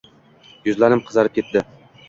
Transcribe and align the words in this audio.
Yuzlarim 0.69 1.05
qizarib 1.11 1.37
ketdi 1.39 1.67